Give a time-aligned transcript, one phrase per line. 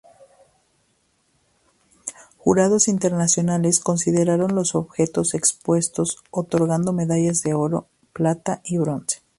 [2.39, 9.21] Jurados internacionales consideraron los objetos expuestos otorgando medallas de oro, plata y bronce.